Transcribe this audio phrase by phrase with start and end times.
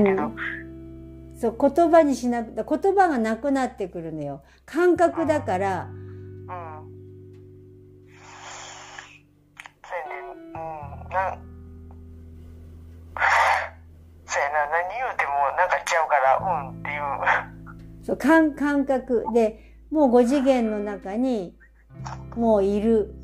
[0.00, 0.32] って感じだけど、
[1.40, 2.64] そう言葉にしなく言
[2.94, 6.48] 葉がなくなってくるのよ感覚だから、うん。
[9.82, 9.94] そ
[10.46, 10.52] うん。
[11.10, 11.38] なん、
[14.24, 17.02] そうやな、何言うてもなんかちゃうから、うんっていう。
[18.04, 21.56] そう感感覚でもう5次元の中に
[22.36, 23.14] もういる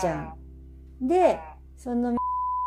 [0.00, 0.34] じゃん。
[1.00, 1.38] で
[1.76, 2.16] その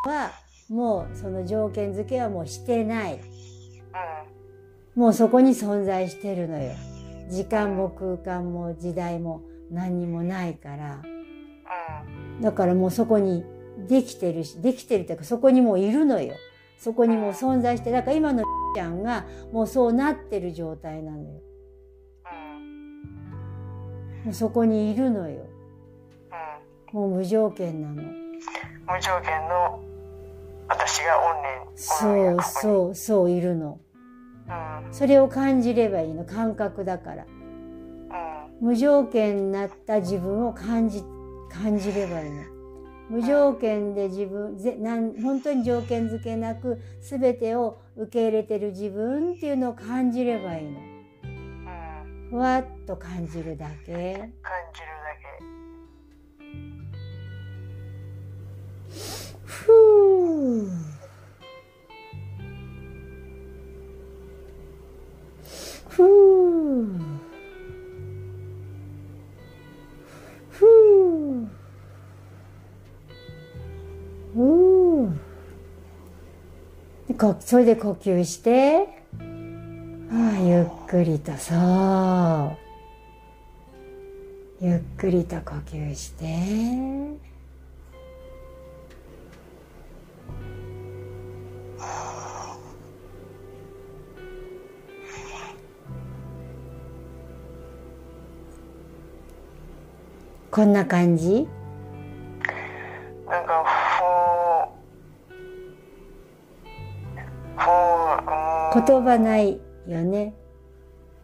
[0.05, 3.13] はもうその条件付けはもうしてない。
[3.15, 3.17] う
[4.97, 5.01] ん。
[5.01, 6.73] もうそこに存在してるのよ。
[7.29, 11.01] 時間も空間も時代も何にもないから。
[12.37, 12.41] うん。
[12.41, 13.43] だからもうそこに
[13.87, 16.33] できてるし、できてるっていうかそこにもういるのよ。
[16.77, 18.43] そこにもう存在して、だから今の
[18.75, 21.41] ちゃんがもうそうなってる状態なのよ。
[22.25, 24.25] うん。
[24.25, 25.45] もうそこにいるのよ。
[26.91, 26.99] うん。
[26.99, 28.01] もう無条件なの。
[28.01, 29.84] 無条件の
[30.67, 31.77] 私がおんねん。
[31.77, 33.79] そうそうそういるの。
[34.47, 34.51] う。
[34.87, 34.93] うん。
[34.93, 36.25] それを感じればいいの。
[36.25, 37.25] 感覚だから。
[37.25, 38.67] うん。
[38.67, 41.03] 無条件になった自分を感じ、
[41.49, 42.43] 感じればいいの。
[43.09, 50.79] 無条件で自分、ぜなん本当に条件付けなく全てを受け入れてる自分っていうのを感じればいいの。
[50.79, 52.27] うん。
[52.31, 53.93] ふわっと感じるだけ。
[53.93, 55.15] 感じるだ
[59.45, 59.84] ふう。
[77.39, 78.87] それで呼吸して、
[80.11, 81.55] ああゆっくりとそ
[84.61, 84.65] う。
[84.65, 86.25] ゆっくりと呼吸して。
[100.51, 101.47] こんな感じ？
[108.81, 110.33] 言葉ないよね。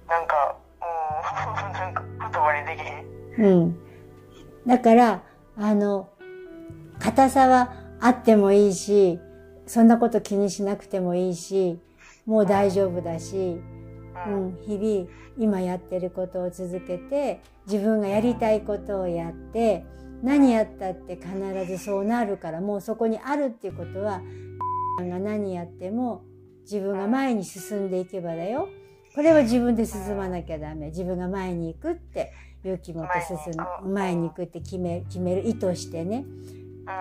[0.08, 1.74] なんか、うん。
[1.74, 3.46] なんか、言葉にできへん。
[3.46, 3.80] うん。
[4.66, 5.24] だから、
[5.58, 6.10] あの、
[7.00, 9.20] 硬さはあってもいいし、
[9.66, 11.80] そんなこと気にしなくてもいいし、
[12.26, 13.62] もう大丈夫だし、
[14.28, 14.48] ううん。
[14.50, 19.86] ん、日々今やってることを続けて、自分がやりたいことをやって、
[20.22, 21.30] 何やったって必
[21.66, 24.22] ずそうなるから、もうそこにあるっていうことは、
[25.00, 26.22] が何やっても
[26.64, 28.70] 自分が前に進んでいけばだよ。
[29.14, 30.88] これは自分で進まなきゃダメ。
[30.88, 32.32] 自分が前に行くって
[32.64, 33.38] 勇気持って進
[33.84, 33.90] む。
[33.90, 36.26] 前に行くって決め決める意図してね。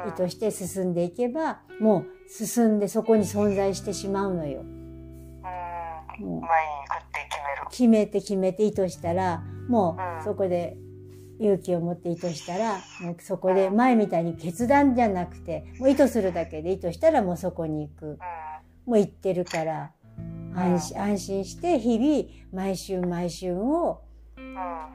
[0.07, 0.13] うん。
[0.13, 4.63] 意図して進んでいけば、もう進んでそこに存在してしまうのよ。
[6.21, 6.47] 前に行くっ
[7.13, 7.69] て決める。
[7.71, 10.77] 決めて決めて意図したら、もうんうそこで
[11.39, 18.19] 勇気を持って意図したら、もうそこで前みたいに決断じゃなくて、もう意図するだけで意図したらもうそこに行く。
[18.91, 18.95] うん。
[18.95, 19.93] もう行ってるから、
[20.55, 24.03] 安心安心して日々毎週毎週を
[24.37, 24.41] う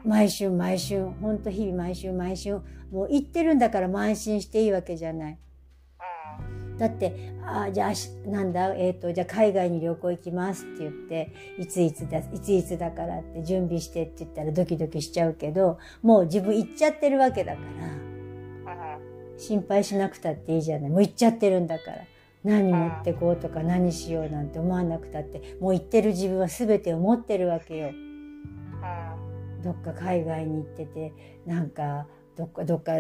[0.08, 0.10] ん。
[0.10, 2.60] 毎週毎週本当日々毎週毎週
[2.92, 5.40] もう行ってるんだからもう安心していいわけじゃない。
[6.62, 6.78] うん。
[6.78, 19.00] だって、あじゃあなんだ、えっ、と、じゃあ海外に旅行行きますって言って、いついつだ、いついつだからって準備してって言ったらドキドキしちゃうけど、もう自分行っちゃってるわけだから、う
[19.32, 19.38] ん。
[19.38, 20.90] 心配しなくたっていいじゃない。
[20.90, 21.98] もう行っちゃってるんだから。
[22.46, 27.92] 何持ってこうとか何しようなんて思わなくたって、もう行ってる自分は全てを持ってるわけよ。
[29.64, 31.14] どっか海外に行ってて、
[31.48, 32.06] なんか、
[32.38, 32.94] どっか、どっか、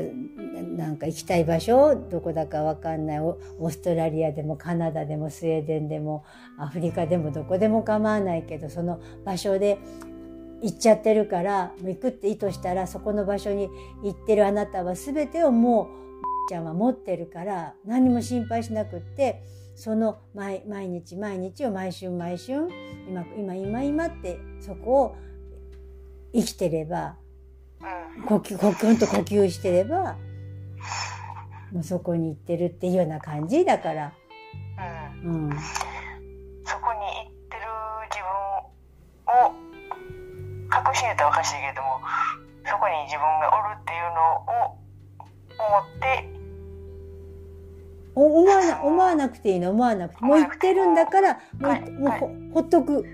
[0.76, 3.20] なんか行きたい場所どこだかわかんない。
[3.20, 6.24] オーストラリアでもカナダでもスウェーデンでも
[6.58, 9.78] アフリカでもどこでも構わないけど、その場所で
[10.64, 13.70] 行っちゃってるから、行くって意図したら、そこの場所に
[14.04, 16.05] 行ってるあなたは全てをもう、
[16.48, 19.44] ちゃんは持ってるから、何も心配しなくって、
[19.76, 22.54] その毎毎日毎日を毎週毎週、
[23.08, 25.16] 今、今、今、今って、そこを
[26.34, 27.18] 生きてれば、
[28.18, 28.24] うん。
[28.24, 30.16] 呼吸、呼吸、と呼吸してれば、
[31.72, 34.14] もうそこに行ってるっていうような感じだから。
[35.24, 35.48] うん。
[35.48, 35.50] うん。
[36.64, 37.62] そこに行ってる
[38.10, 39.56] 自分を
[40.70, 42.00] 確信やったらおかしいけども、
[42.66, 44.85] そこに自分がおるっていうのを
[45.60, 46.30] 思って、
[48.16, 50.26] お思わな、思わなくていいの、思わなくて。
[50.26, 51.92] もう行ってるんだから、もう、はい。
[51.92, 53.06] もうほほっとく。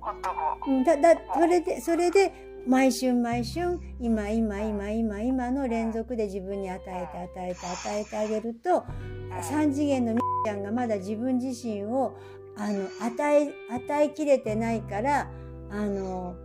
[0.00, 2.32] ほっとだ、だ、それで、それで、
[2.66, 8.84] 毎春毎春、今、今、今、今、今の連続で自分に与えて、与えて、与えてあげると、
[9.42, 12.16] 三次元のみーちゃんがまだ自分自身を
[12.56, 15.30] あの与え与えきれてないから
[15.70, 16.36] あの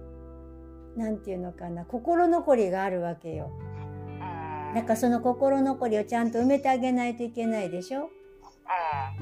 [0.98, 3.52] なんていうのかな心残りがあるわけよ。
[4.76, 8.10] だからその心残りをちゃんと埋めてあげないといけないでしょ？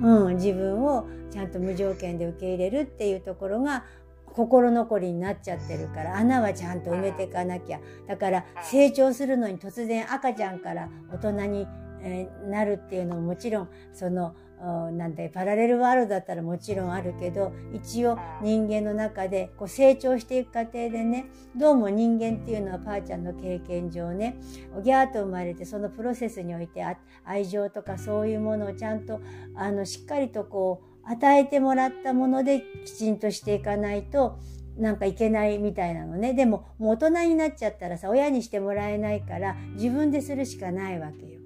[0.02, 3.86] うん、自分をちゃんと無条件で受け入れるっていうところが
[4.26, 11.68] 心残りになっちゃってるから穴はちゃんと埋めていかなきゃだから成長するのに突然赤ちゃんから大人に、
[12.02, 24.38] えなるっていうのももちろんそのなんでパラレルワールドだったらもちろんあるけど一応人間の中でこう成長していく過程でねどうも人間っていうのはパーちゃんの経験上ね
[24.75, 29.19] おぎゃーと生まれてそのプロセスにおいてあ愛情とかそういうものをちゃんと
[29.56, 34.39] あのしっかりとこう与えてもらったものできちんとしていかないと
[34.77, 41.37] なんかいけないみたいなのねでももう大人になっちゃったらさ親にしてもらえないから自分でするしかないわけよ。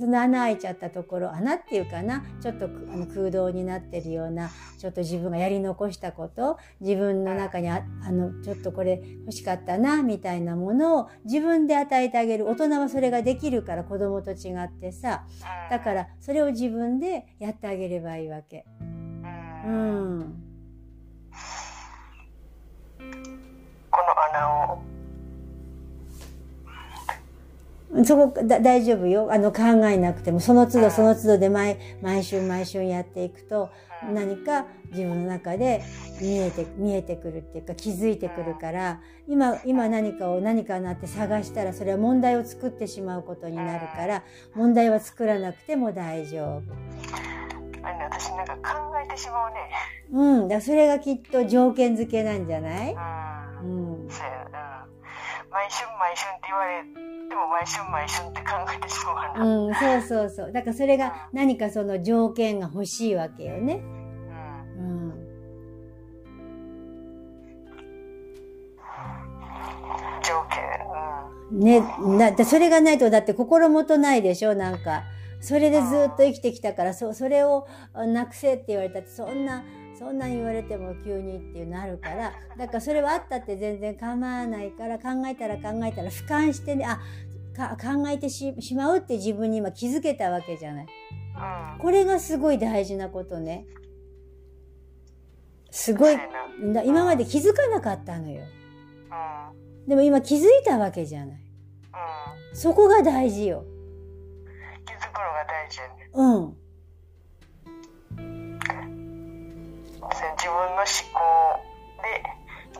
[0.00, 2.24] 穴開いちゃったところ穴っていうかな。
[2.40, 6.58] ちょっとくあの空洞になってるようなちょっと自分がやり残したこと。
[6.80, 12.48] 自分の中にああのちょっとこれ欲しかったなみたいなものを自分で与えてあげる。
[12.48, 15.24] 大人はそれができるから子供と違ってさ。
[15.70, 18.64] だからそれを自分でやってあげればいいわけ。
[18.80, 20.34] ううんん。
[23.90, 24.71] この穴を
[28.04, 29.28] そこだ大丈夫よ。
[29.30, 33.68] あの考えなくてもその都うん度その都度で毎毎週毎週やっていくと
[34.12, 35.82] 何か自分の中で
[36.20, 44.22] 見えて見えてくるっていうか気づいてくるから今今何かを何かなって探したらそれは問題を作ってしまうことになるから
[44.54, 46.62] 問題は作らなくても大丈夫。
[47.84, 49.58] あれね私なんか考えてしまうね。
[50.12, 52.94] うん、だそれがきっと条件付けなんじゃない？
[53.62, 54.04] うん。
[54.04, 54.08] うん
[55.52, 56.82] 毎春毎春って言われ
[57.28, 60.52] ても毎春毎春って考えてしまうかなうん、そうそうそう。
[60.52, 63.82] だからそれが何かその条件が欲しいわけよね。
[64.78, 65.12] うんうん。
[70.22, 70.62] 条件
[71.50, 71.80] うんね、
[72.18, 75.02] な、だそれがないと、だって心もとないでしょ、なんか。
[75.40, 79.64] それでずっと生きてきたから、そ、それをあなくせって言われたって、そんな、
[79.98, 87.00] そんな言われても急にっていうなるから、 だからそれはあったって全然構わないから、考えたら考えたら俯瞰してね、あ、
[87.52, 90.86] か考えてししまうって自分に今気づけたわけじゃない。
[90.86, 93.66] うんこれがすごい大事なことね。
[95.70, 96.18] すごい
[96.84, 98.42] 今まで気づかなかったのよ。
[98.42, 101.36] うんでも今気づいたわけじゃない。
[101.36, 103.64] うんそこが大事よ。
[104.84, 106.56] 気づくのが大事やねうん。
[110.14, 111.60] それ自分の思考
[112.02, 112.22] で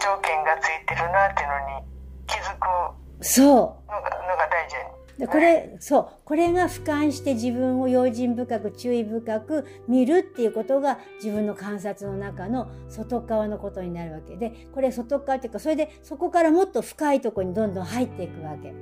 [0.00, 1.86] 条件がついてるなっていうのに
[2.26, 4.76] 気づくそのがのが大事。
[5.18, 6.08] でこれ、そう。
[6.24, 18.72] これが俯瞰して自分を用心深く注意深く見るっていうことが自分の観察の中の外側のことになるわけで、これ外側っていうか、それでそこからもっと深いとこにどんどん入っていくわけ。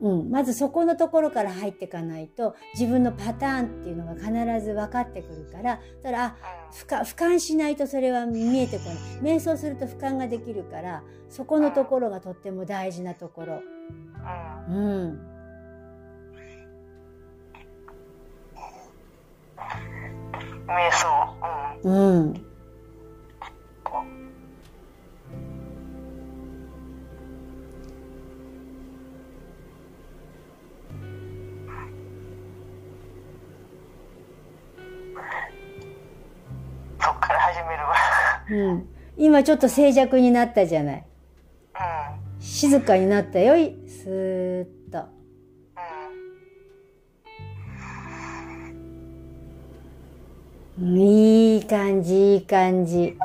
[0.00, 0.20] うん。
[0.20, 6.34] うん、まずそこのところから入っていかないと自分のパターンっていうのが必ず分かってくるからだからあ
[6.72, 9.36] 俯瞰俯瞰しないとそれは見えてこない。
[9.36, 13.62] 瞑想すると俯瞰ができるからそこのところがとっても大事なところ。
[14.68, 15.20] うん。
[20.66, 21.36] 瞑想。
[21.82, 22.20] うん。
[22.20, 22.50] うん
[37.00, 37.94] そっから始めるわ。
[38.50, 40.96] うん、今ちょっと静寂になったじゃない。
[40.96, 42.40] うん。
[42.40, 45.08] 静かになったよいスーッと。
[50.80, 53.16] うんいい感じいい感じ。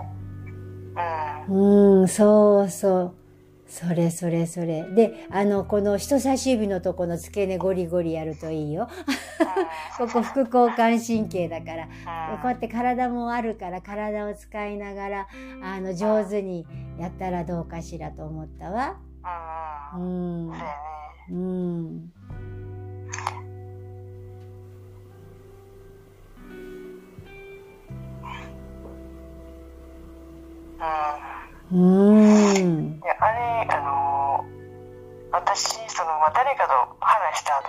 [1.50, 2.02] うん。
[2.02, 3.25] うんそうそう
[3.76, 4.84] それそれそれ。
[4.90, 8.88] であのこの人差し指のとこの付け根ゴリゴリやるといいよ。
[10.00, 11.86] ここ副交感神経だから。
[12.42, 15.28] こうやって体もあるから体を使いながら
[15.62, 16.66] あの上手に
[16.98, 18.96] やったらどうかしらと思ったわ。
[19.98, 20.50] ううん。
[20.50, 22.12] うん。
[30.80, 33.02] うんうん。
[33.04, 34.56] いやあれあのー
[35.32, 37.68] 私その、まあ、誰かと話した後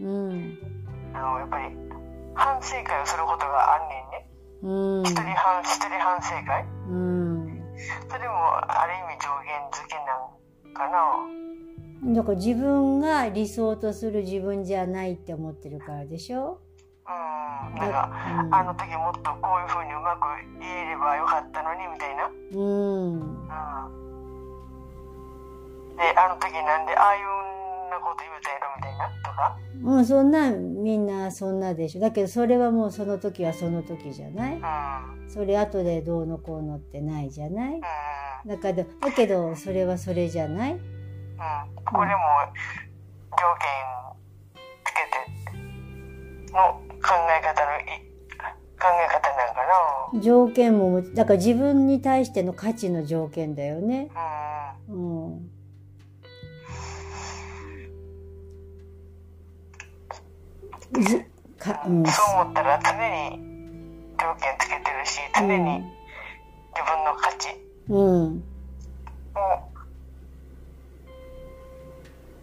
[0.00, 0.58] にうん。
[1.14, 1.64] あのやっぱり
[2.34, 4.30] 反省会をすることがあんねんね。
[4.62, 5.02] うん。
[5.02, 6.64] 一人反一人反省会。
[6.88, 7.60] うん。
[8.08, 8.34] それも
[8.70, 12.14] ある意味上限付けなんかな。
[12.14, 16.60] だから自分が理想とする自分じゃないって思ってるからでしょ？
[17.08, 17.80] うん。
[17.80, 18.10] なんか、
[18.44, 18.54] うん。
[18.54, 20.26] あの時もっとこういうふうにうまく
[20.60, 23.20] 言えればよかったのにみたいな、うん。
[23.20, 23.48] うん、
[25.96, 27.24] であの時なんでああいう
[27.90, 29.56] なこと言うたやろみたいなとか。
[29.80, 32.00] もうそんなみんなそんなでしょ。
[32.00, 34.54] だけどそれはもうその時はその時じゃない。
[34.54, 35.30] うん。
[35.30, 37.74] それ後でどうのこうのってないじゃない。
[37.74, 37.80] うん。
[38.48, 38.84] だからだ
[39.14, 40.72] けどそれはそれじゃない。
[40.72, 40.80] うん、
[41.84, 42.20] これも
[43.30, 43.68] 条件
[44.84, 44.96] つけ
[45.56, 47.84] ての考え方のい
[48.78, 54.10] 考え方なんか条件もだから自分に対しての価値の条件だよね。
[54.14, 55.26] なうん。
[55.34, 55.50] うん
[60.90, 63.38] うん、そう思ったら常に
[64.18, 65.62] 条件つけてるし常に自
[66.86, 67.48] 分の価値。
[67.88, 68.42] うん。
[69.34, 69.40] を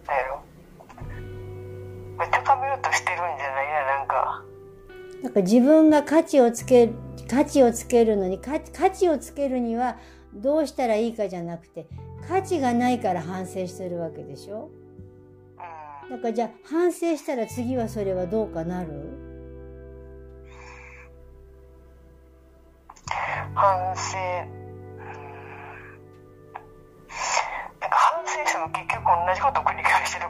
[0.06, 0.42] なんやろ
[2.30, 4.45] 高めようとしてるんじゃないななんか
[5.26, 6.90] だから自分が価値をつけ
[7.28, 9.98] 価値をつけるのに価価値をつけるには
[10.32, 11.88] どうしたらいいかじゃなくて
[12.28, 14.70] 価値がないから反省してるわけでしょ？
[16.04, 18.88] うんだからじゃあ反省したら次はそれはどうかなる？
[23.52, 24.16] 反省。
[24.16, 25.06] うん。
[27.80, 30.25] なんか反省しても結局同じことを繰り返してる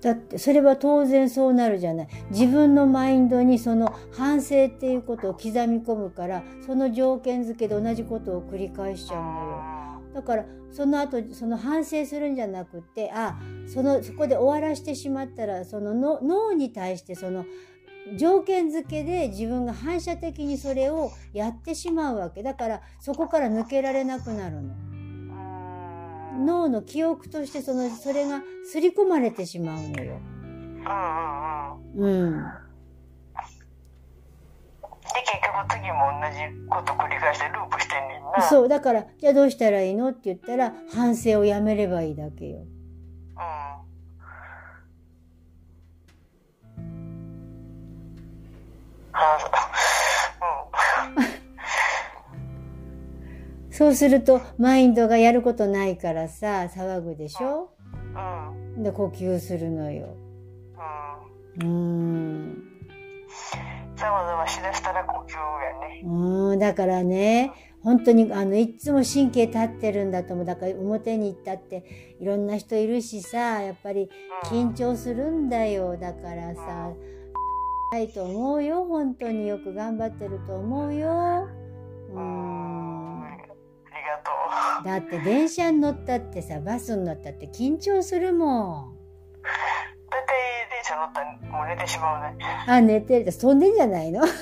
[0.00, 2.08] だってそれは当然そうなるじゃない。
[2.30, 10.14] 自分のマインドにその反省っていうことを刻み込むからその条件付けで同じことを繰り返しちゃうのよ。
[10.14, 17.44] だからその後その反省するんじゃなくてあそのそこで終わらしてしまったらそのの脳に対してその
[18.16, 22.42] 条件付けで自分が反射的にそれをやってしまうわけ。
[22.42, 24.74] だからそこから抜けられなくなるの。
[26.38, 30.18] うん脳の記憶としてそのそれが刷り込まれてしまうのよ。
[31.96, 32.44] うんうんうんうん。
[35.14, 42.58] で結局次も同じこと繰り返してループしてんねんなそうだからじゃあどうしたらいいのって言ったら反省をやめればいいだけよ。
[42.58, 42.68] うん
[53.78, 57.70] そうするとマインドがやることないからさ騒ぐでしょ？
[58.16, 60.16] うんうんで呼吸するのよ。
[61.60, 61.64] うん。
[61.64, 62.64] うーん。
[63.94, 65.38] ざわざわしだしたら呼吸や
[65.88, 67.52] ねうーんだからね
[67.84, 70.44] 本当にあのいっつも神経立ってるんだと思う。
[70.44, 71.84] だから表に行ったって
[72.20, 74.10] いろんな人いるしさやっぱり
[74.46, 75.96] 緊張するんだよ。
[75.96, 76.90] だからさ
[77.92, 78.84] ないと思うよ。
[78.86, 81.46] 本当によく頑張ってると思うよ。
[82.12, 82.87] うーん
[84.08, 84.18] が
[84.82, 88.92] とだって電車に乗ったってさバスに乗ったって緊張するもん。
[88.92, 88.96] う
[90.10, 90.28] 大体
[90.70, 92.44] 電車乗ったらもう寝てしまうね。
[92.66, 93.32] あ寝てる。
[93.32, 94.20] 飛んでんじゃないの？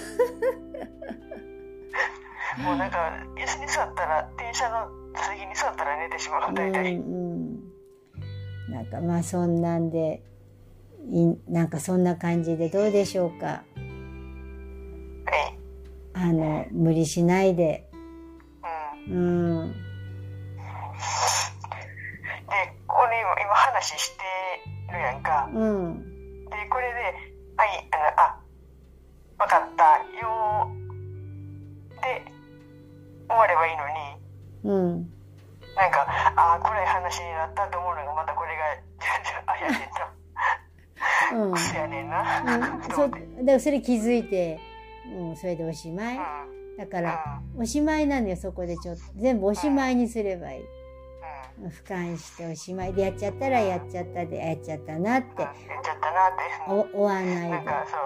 [2.58, 7.02] もうなんか椅子に座ったら電車の次に座ったら寝てしまう大体、うん。
[7.02, 10.22] うん、なんかまあそんなんで
[11.10, 13.46] いなんかそんな感じでどうでしょうか？
[13.46, 13.62] は
[15.52, 15.58] い。
[16.14, 17.85] あの無理しないで
[19.08, 19.58] うん。
[19.60, 19.86] うん
[22.46, 24.24] でこれ今今話して
[24.92, 25.50] るやんか。
[25.52, 26.44] うん。
[26.46, 27.02] でこれで
[27.58, 28.40] 「はいあのあ
[29.38, 29.84] 分かった
[30.18, 30.70] よ」
[32.02, 32.22] で
[33.28, 33.94] 終わればいいのに。
[34.64, 35.12] うん
[35.76, 38.62] なんかああ暗い話になったと思うのがまたこれが
[39.44, 39.90] あやね
[41.34, 41.54] んうん。
[41.76, 42.42] やねんな、
[42.74, 44.58] うん、 そうだからそれ気づいて、
[45.14, 46.16] うん、それでおしまい。
[46.16, 46.20] う
[46.62, 49.02] んだからおしまいなのよそこでちょっと。
[49.16, 50.64] 全部おしまいにすればいい。
[51.62, 51.68] うん。
[51.68, 52.92] 俯瞰しておしまい。
[52.92, 55.28] でやっちゃったらやっちゃったでやっちゃったなって。
[55.32, 55.40] うん。
[55.40, 55.52] やっ
[55.82, 56.32] ちゃったなっ
[56.86, 56.92] て。
[56.94, 57.34] お追わないで。
[57.50, 58.00] なんかそう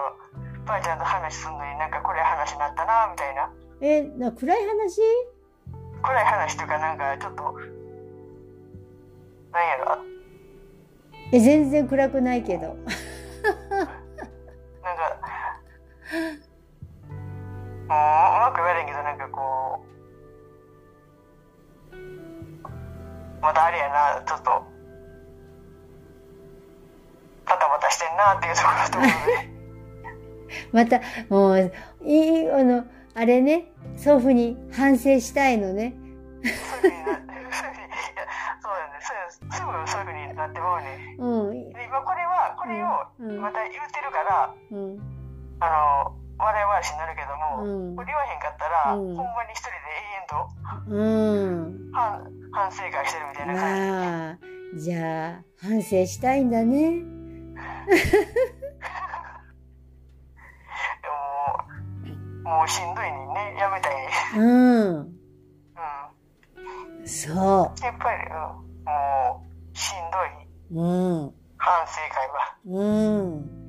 [0.65, 3.51] ばあちゃんと話すんのになんかこれ話になったなみたいな。
[3.81, 5.01] えな暗い話？
[6.01, 7.55] 暗い話とかなんかちょっとなん
[9.67, 9.97] やろ。
[11.33, 12.75] え全然暗くないけど
[17.91, 19.83] もううまく言われんけどなんかこ
[21.91, 21.97] う
[23.41, 24.49] またあれやなちょっと
[27.45, 29.51] バタバタしてんなっていうところだと思うね。
[30.71, 31.73] またもう
[32.05, 35.93] いいあのあれねそういうふうに反省したいのね。
[36.41, 37.19] そうや
[39.01, 41.15] そうすぐそういうふうになってまうね。
[41.19, 41.73] うん。
[41.73, 43.41] で今これはこれをうん。
[43.41, 44.97] また言うてるから、うん。
[45.59, 45.69] あ
[46.07, 49.79] の笑い話になるけどうん、言わへんかったら、うん、ほんまに一人で永
[50.15, 50.49] 遠と、
[50.95, 52.23] うん、反
[52.71, 54.39] 省会してるみたいな感
[54.75, 56.91] じじゃあ反省したいんだね。
[56.91, 56.97] で
[62.45, 63.55] ももうしんどいにね。
[63.59, 63.93] やめたい
[64.37, 65.13] うん、うん、
[67.05, 67.35] そう。
[67.83, 68.31] やっぱり、うん、
[68.85, 70.29] もうしんどい、
[70.81, 70.87] う
[71.25, 72.55] ん、反省会は。
[72.65, 72.83] う
[73.37, 73.60] ん。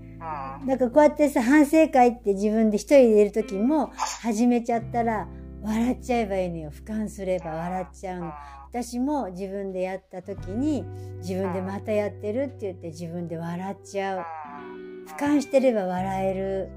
[0.67, 5.27] だからこうやってさ反省会って自分で一人でいる時も始めちゃったら
[5.63, 6.71] 笑っちゃえばいいのよ。
[6.71, 8.33] 俯瞰すれば笑っちゃうの。
[8.69, 10.85] 私も自分でやった時に
[11.19, 14.19] 自分でまたやってるって言って自分で笑っちゃう。
[14.19, 15.05] うん。
[15.07, 16.71] 俯瞰してれば笑える。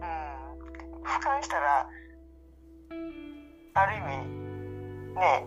[0.00, 1.02] うん。
[1.04, 1.88] 俯瞰したら
[3.74, 4.06] ある意味
[5.14, 5.46] ね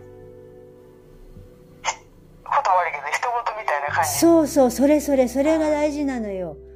[1.84, 4.10] ひ言葉悪いけど人事みたいな感じ。
[4.12, 6.58] そうそうそれそれそれが大事なのよ。
[6.68, 6.73] うん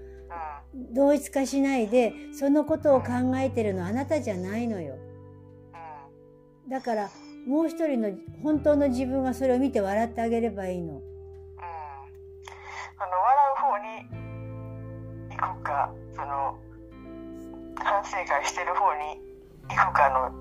[0.94, 3.08] 同一化しないでそのことを考
[3.38, 4.96] えてるのあなたじゃないのよ。
[6.66, 6.70] うん。
[6.70, 7.10] だから
[7.48, 8.12] もう一人の
[8.44, 10.94] 本当の自分がそれを見て笑ってあげればいいの。
[10.94, 11.00] うん。
[11.00, 11.04] あ
[13.06, 13.88] の笑う方に
[15.38, 16.58] 行くかその
[17.76, 19.20] 反省会してる方に
[19.70, 20.32] 行くかの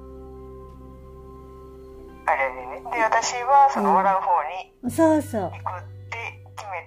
[2.28, 4.42] あれでねで私はその笑う方
[4.88, 5.42] にそうそう。
[5.42, 5.58] 行くっ
[6.10, 6.82] て決め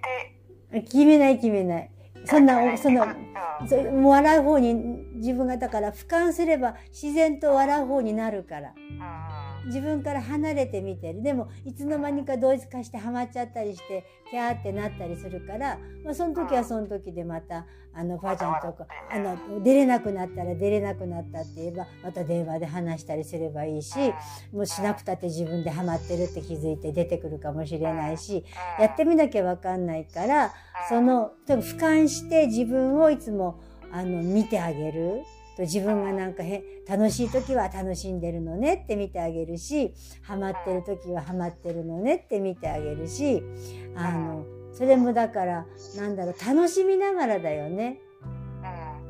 [0.82, 0.86] て。
[0.86, 1.90] 決めない決めない
[2.26, 4.12] そんなそんなもう。
[4.12, 4.74] 笑う方に
[5.16, 8.74] 自分がだから俯瞰すれば自然と笑う方になるから。
[8.78, 8.80] う
[9.46, 11.24] ん自分から離れて見てる。
[11.24, 23.98] でもいつの間にか同一化してハマっちゃったりしてキャーってなったりするから、まあ、その時はその時でまたあのばあちゃんとかあの出れなくなったら出れなくなったって言えばまた電話で話したりすればいいし
[24.54, 28.46] もうしなくたって自分でハマってるって気づいて出てくるかもしれないし
[28.80, 30.54] やってみなきゃ分かんないから
[30.88, 33.60] その俯瞰して自分をいつも
[33.92, 35.24] あの見てあげる。
[35.60, 43.44] と自分がなんかへ楽しい時は楽しんでるのねって見てあげるしハマってる時はハマってるのねって見てあげるし
[43.96, 45.66] あのそれもだから
[45.98, 48.00] なんだろう楽しみながらだよね。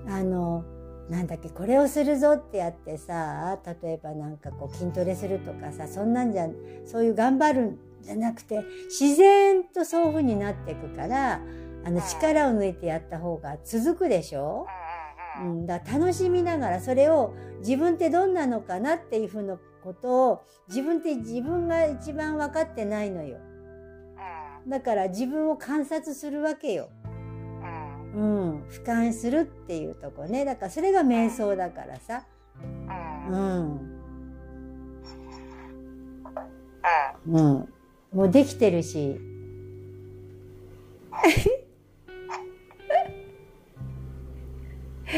[0.07, 0.63] あの
[1.09, 6.47] なんだっけこれをするぞってやってさ例えばなんかこう筋トレするとかさそんなんじゃ
[6.85, 11.41] そういう頑張るんじゃなくて自然とそういう風になっていくから
[11.85, 14.88] あの力を抜いてやった方が続くでしょ、う
[15.41, 23.37] うんん、だ楽しみながらそれを自分ってどんなのかなっていう風なことを自分って自分が一番分かってないのよ。
[24.65, 24.69] うん。
[24.69, 26.89] だから自分を観察するわけよ。
[28.15, 28.51] うん。
[28.51, 30.45] うん、俯瞰するっていうとこね。
[30.45, 32.25] だからそれが瞑想だからさ、
[33.29, 33.99] うん。
[37.27, 37.69] うん、
[38.11, 39.19] もうできてるし
[45.09, 45.17] な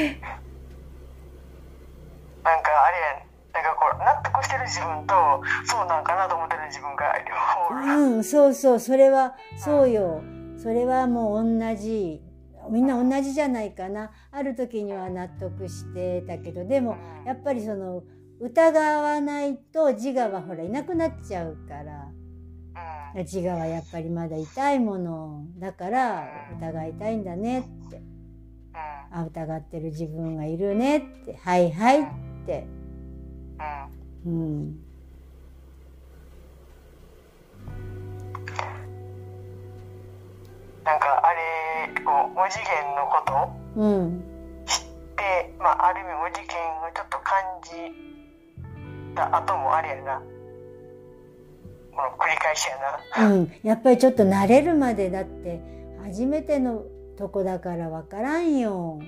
[2.60, 5.14] んかあれやなんかこう納得してる自分と
[5.66, 7.76] そうなんかなと思ってる自分が両方
[8.16, 8.80] うんそうそう。
[8.80, 10.22] それはそうよ。
[10.58, 12.22] それはもう同じ。
[12.70, 14.12] みんな同じじゃないかな。
[14.32, 16.66] ある時には納得してたけど。
[16.66, 18.04] でもやっぱりその
[18.40, 22.08] 疑わないと自我はほらいなくなっちゃうから。
[23.16, 23.22] うん。
[23.24, 25.44] 自我はやっぱりまだ痛いもの。
[25.58, 26.28] だから
[26.58, 27.98] 疑いたいんだねって。
[27.98, 28.11] うん
[28.74, 30.98] あ疑ってる自分がいるね。
[30.98, 32.06] ってはいはいっ
[32.46, 32.66] て。
[34.26, 34.32] うん。
[34.32, 34.80] うん
[40.84, 43.22] なんかあれこう5次元のこ
[43.76, 43.82] と？
[43.82, 44.24] うん。
[44.66, 44.84] 知っ
[45.16, 46.58] てまあある意味5次元
[46.88, 47.70] をちょっと感じ
[49.16, 50.22] た後もあれやな。
[51.94, 52.78] この繰り返しや
[53.20, 53.30] な。
[53.30, 55.62] うん、やっぱりちょっと慣れるまでだって
[56.04, 56.84] 初めての
[57.18, 59.00] とこだからわからんよ。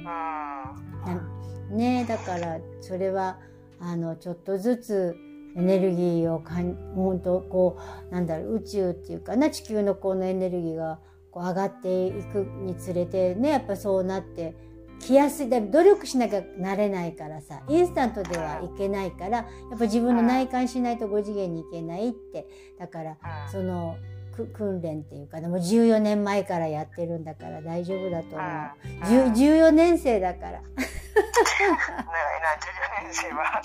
[1.70, 3.39] ねえだからそれは
[3.80, 5.16] あのちょっとずつ
[5.56, 7.78] エネルギーをかん本当こ
[8.10, 11.00] うなんだろう宇宙っていうかな地球のこのエネルギーが
[11.32, 14.56] こう上がっていくにつれてねやっぱそうなって
[15.00, 15.50] きやすい。
[15.50, 22.48] だ努力しなきゃなれないからさインスタントではいけないからやっぱ自分の内観しないと5次元に行けないって。
[22.80, 23.18] だからうん。
[23.52, 24.23] そのく
[24.54, 29.28] 訓練っていうかねもう14年前からやってるんだから大丈夫だと思う。
[29.28, 30.52] うんじゅ14年生だから。
[30.52, 33.62] 長いな14年生は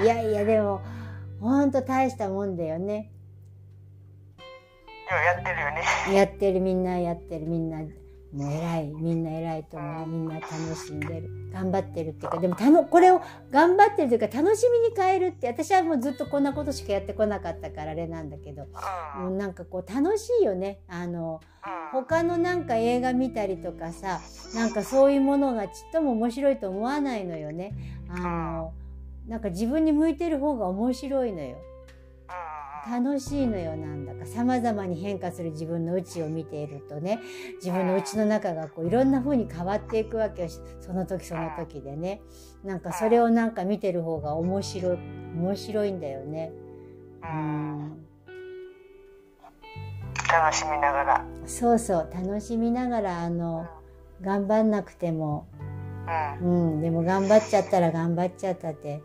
[0.02, 0.80] いやいやでも
[1.40, 3.10] ほんと大したもんだよね。
[5.10, 7.80] やってるよねやってるみんなやってるみんな
[8.32, 10.06] もう偉いみんな偉いと思う。
[10.06, 11.30] みんな楽しんでる。
[11.52, 18.68] 頑張ってるっていうかでもたのこれを頑張ってるというか楽しみに変えるって私はもうずっとこんなことしかやってこなかったからあれなんだけど。
[19.16, 19.22] うん。
[19.24, 20.80] もうなんかこう楽しいよね。
[20.88, 21.40] あの
[21.92, 22.00] うん。
[22.00, 24.20] 他のなんか映画見たりとかさ
[24.54, 27.74] なんかそういうものがちっとも面白いと思わないのよね。
[28.08, 28.72] あの
[29.26, 31.56] なんか自分に向いてる方が面白いのよ。
[32.86, 34.26] うん楽しいのよなんだか。
[34.26, 37.20] 様々に変化する自分の内を見ているとね
[37.56, 38.90] 自分の内の中がこうい。
[38.90, 40.48] ろんな風に変わっていくわけよ
[40.80, 42.20] その時その時でね。
[42.64, 44.98] なんかそれをなんか見てる方が面白い
[45.36, 46.52] 面白いんだよね。
[47.22, 48.06] うん。
[50.32, 51.26] 楽しみながら。
[51.46, 52.10] そうそう。
[52.12, 53.66] 楽しみながらあの
[54.22, 55.46] 頑張んなくても。
[56.40, 56.72] うん。
[56.74, 56.80] うん。
[56.80, 59.02] でも頑張っちゃったら頑張っちゃったって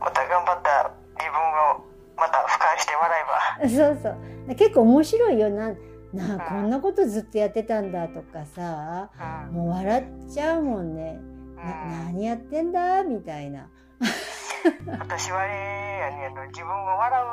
[0.00, 1.40] また頑張った自分
[1.82, 1.84] を
[2.16, 3.18] また俯瞰して笑
[3.62, 4.54] えそうそう。
[4.56, 5.74] 結構面白いよな。
[6.12, 9.10] なあこんなことずっとやってたんだとかさ。
[9.18, 9.46] ば。
[9.48, 9.54] うん。
[9.54, 11.18] もう笑っちゃうもんね。
[11.56, 11.64] な
[12.10, 13.68] 何やってんだみたいな。
[14.98, 17.26] 私はあれやねんの自分が笑う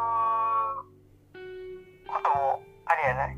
[2.08, 3.38] こともあれやない。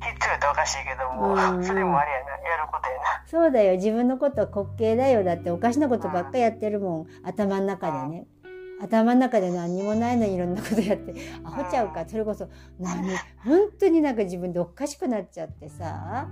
[0.00, 1.56] 必要っておかしいけども、うん。
[1.58, 3.02] うんそれもあれやなやることやな。
[3.26, 3.74] そうだよ。
[3.74, 5.22] 自分のことは滑稽だよ。
[5.22, 7.06] だっておかしなことばっかやってるもん。
[7.24, 8.26] 頭の中でね
[8.82, 11.14] 頭の中で何にもないのにいろんなことやって
[11.44, 12.48] アホちゃうかそれこそ
[12.80, 16.26] 何本当になんか自分でおかしくなっちゃってさ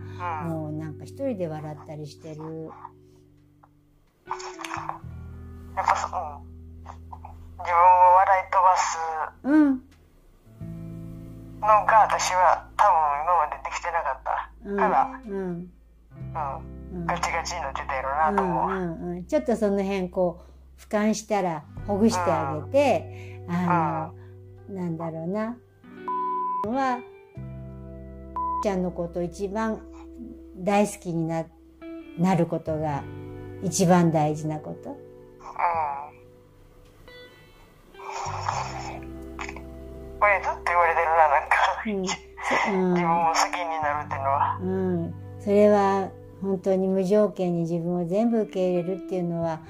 [0.45, 2.71] うんもうなんか一人で笑ったりしてる。
[5.77, 6.15] やっぱそ、うん、
[7.59, 8.99] 自分を笑い飛ばす
[9.45, 9.83] うん。
[11.61, 14.51] のが私は多分今までできてなかった。
[14.65, 14.77] うん。
[14.77, 15.33] から、うん。
[15.33, 15.71] うん、
[16.95, 17.07] うん。
[17.07, 20.50] ガチガチになってたやろなと思う、うんうんうん、ちょっとその辺こう
[20.81, 24.13] 俯瞰したらほぐしてあげて、あ
[24.69, 25.57] の、なんだろうな。
[26.67, 27.01] は
[28.63, 29.81] ちゃんのことを一番
[30.57, 31.45] 大好きにな
[32.19, 33.03] なることが
[33.63, 34.99] 一番大事なこと。
[40.21, 42.03] これずっと言われてるななんか、 うん。
[42.03, 42.17] 自
[42.71, 44.59] 分を好きになるっていうのは。
[44.61, 46.11] うん、それは
[46.43, 49.61] 本当に無条件に自分を全部受け入れるっていうのは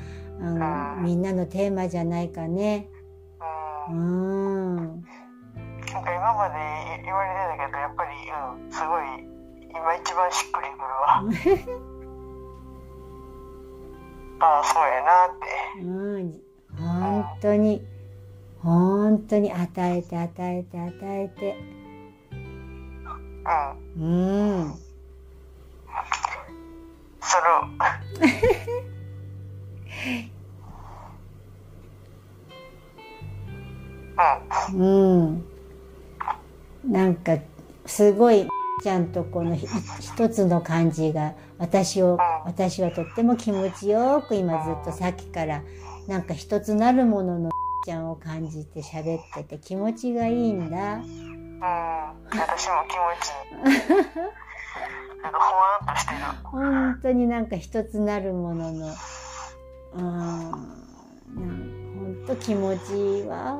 [0.42, 2.88] あのみんなのテーマじゃないかね。
[3.90, 4.76] ううん。
[4.76, 8.10] ん、なんか今まで言われてたけどやっぱり、
[8.64, 9.04] うん、すごい
[9.70, 11.24] 今一番しっくりくるわ。
[14.42, 15.82] ああそうやなって。
[15.82, 15.88] う
[16.22, 16.40] ん、
[16.78, 17.86] 本当に。
[18.62, 21.56] 本当に与えて与えて与えて、
[23.96, 24.60] うん。
[24.62, 24.74] うん、
[27.20, 27.44] その
[34.72, 34.80] うん。
[34.80, 35.44] うん、
[36.84, 37.38] なんか
[37.86, 38.46] すごい
[38.82, 39.66] ちゃんとこのひ
[40.00, 45.62] 一つの感じが私を私はとっても気持ちよく今ずっとさっきから
[46.06, 47.50] なんか一つなるものの
[47.84, 50.96] ちゃんを感じて喋ってて気持ちがいいんだ。
[50.96, 54.20] うん、私も気持ちいい。
[55.22, 56.20] なんかほわんとしてる。
[56.44, 58.94] 本当になんか一つなるものの
[59.94, 60.02] うん。
[60.02, 60.52] なん
[61.98, 63.52] 本当気持ちいいわ。
[63.52, 63.56] う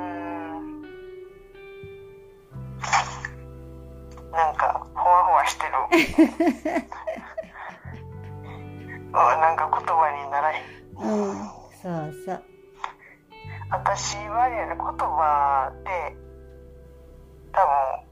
[0.00, 0.82] ん。
[4.32, 5.72] なんかほわほわしてる。
[9.08, 10.62] うんなんか言葉にならへん。
[10.98, 11.36] うん、
[11.82, 12.42] そうそう。
[13.70, 16.16] 私は言葉で
[17.52, 18.08] 多分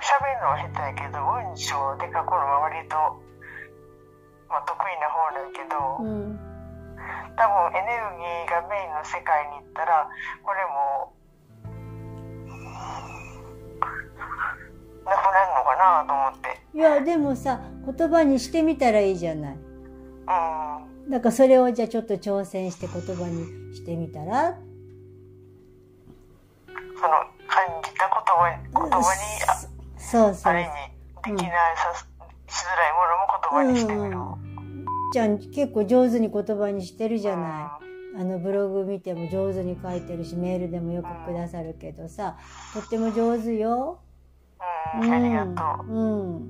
[0.00, 2.96] 喋るのは下手やけど文章で書くのは割と、
[4.48, 6.47] まあ、得意な方だけどうん
[7.38, 10.08] 多分エネルギーがメインの世界に行ったら
[10.42, 11.14] これも
[15.04, 16.58] なくなるのかなと思って。
[16.74, 19.54] いやでもさ言葉にしてみたらいいじゃない。
[19.54, 21.10] うん。
[21.10, 24.58] だからそれをじゃあちょっと挑戦して言葉にしてみたら？
[26.66, 27.08] その
[27.46, 28.94] 感じた言葉に言葉に
[29.46, 29.54] あ
[29.96, 30.52] そうそう。
[30.52, 31.94] ある意味できないさ
[32.48, 34.16] しづらいものも言葉にしてみる、
[35.12, 37.88] ちゃん結構上手に言葉にしてるじゃない。
[38.20, 42.36] あのブログ見ても上手に書いてるしメールでもよくくださるけどさ
[42.72, 44.00] とっても上手よ。
[45.00, 45.86] うん、ありがとう。
[45.86, 46.48] うん、うん、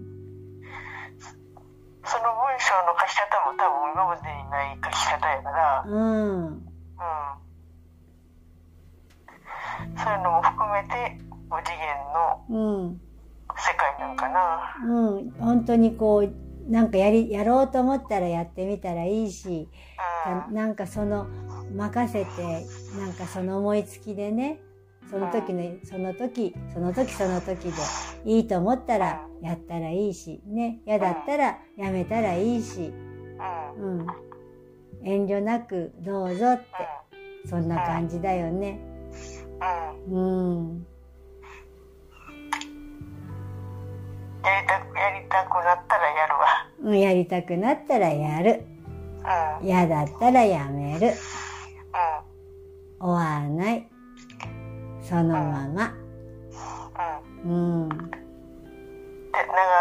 [2.04, 6.46] その文章の書き方も多分今までにない書き方やから、うん。
[6.46, 6.62] うん。
[9.96, 11.18] そういうのも含めて、
[11.50, 13.00] 5次元のうん。
[13.56, 14.76] 世界なんかな。
[14.86, 15.30] うん。
[15.32, 19.68] 本当にこうなんかやりやろうと思ったらやってみたらいいし
[20.48, 20.54] うん。
[20.54, 21.26] なんかその
[21.74, 22.66] 任せて
[22.98, 24.60] なんかその思いつきでね
[25.10, 27.72] その時のその時その時その時で
[28.24, 32.92] いいと思ったらやったらいいしね嫌だったらやめたらいいし、
[33.78, 33.98] うん。
[33.98, 34.06] うん、
[35.04, 36.64] 遠慮なくどうぞって
[37.48, 38.80] そんな感じだよね。
[40.08, 40.86] うん。
[44.44, 45.97] やりたく、なった。
[46.88, 48.62] うん、やりたくなったらやる
[49.60, 49.60] うん。
[49.60, 49.66] うん。
[49.66, 51.12] 嫌だったらやめる。
[52.98, 53.86] 追わない。
[55.02, 55.94] そのまま。
[57.44, 57.82] うん。
[57.82, 57.88] うん。
[57.90, 58.08] で、流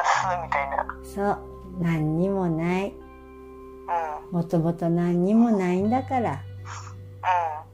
[0.04, 0.86] すみたいな。
[1.04, 1.39] そう。
[1.80, 2.93] 何にもない。
[4.32, 4.34] うん。
[4.34, 6.43] もともと何にもないんだから。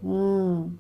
[0.04, 0.80] うん。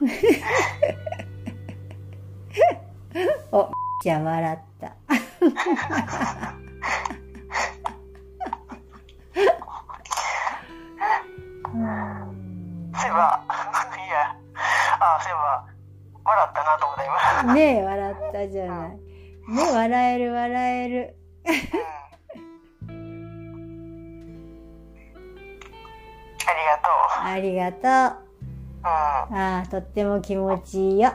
[3.52, 3.70] お、
[4.02, 4.96] じゃあ笑った。
[5.42, 5.44] う
[11.76, 13.44] んそういえば、
[13.94, 14.34] いや、
[15.00, 15.66] あ、そういえば、
[16.24, 17.04] 笑ったなと思った
[17.42, 17.52] 今。
[17.54, 18.90] ねえ、笑ったじゃない。
[18.90, 18.98] ね
[19.72, 21.16] 笑える笑える。
[22.88, 22.94] うん。
[26.46, 26.92] ありがとう。
[27.22, 27.88] ありがと
[28.26, 28.29] う。
[28.82, 29.36] うん。
[29.36, 31.08] ああ、とっても気持ちいいよ。
[31.08, 31.12] い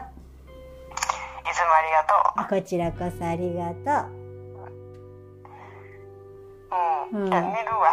[1.54, 2.04] つもありが
[2.48, 4.12] とこちらこそありがとう。
[7.12, 7.16] う。
[7.16, 7.22] うん。
[7.24, 7.92] うん寝るわ。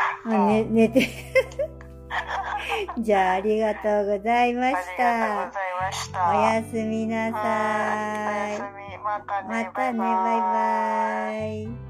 [0.70, 1.08] 寝て。
[3.00, 5.74] じゃあ、ありがとうございまありしたがとうござい。
[5.82, 6.30] ました。
[6.30, 8.62] おやすみなはさいいおやす。
[8.62, 8.98] み。
[9.04, 9.50] またね。
[9.50, 11.83] またね、バイバイ。